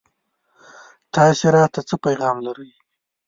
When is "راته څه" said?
1.55-1.95